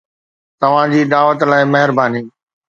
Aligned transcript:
توهان 0.59 0.87
جي 0.93 1.01
دعوت 1.13 1.43
لاء 1.49 1.65
مهرباني 1.73 2.21